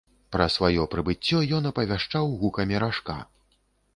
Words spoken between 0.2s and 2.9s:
Пра сваё прыбыццё ён апавяшчаў гукамі